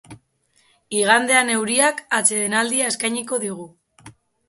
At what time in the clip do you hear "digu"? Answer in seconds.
3.49-3.73